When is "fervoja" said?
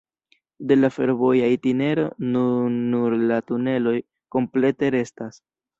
0.95-1.51